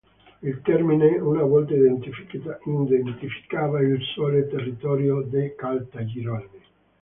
[0.41, 2.57] Il termine una volta identificava
[3.81, 6.49] il solo territorio di Caltagirone.